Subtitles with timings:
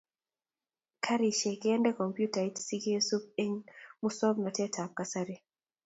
[1.05, 3.55] Garisiek kende kompyutait sikesubi eng
[4.01, 5.35] muswoknatetab kasari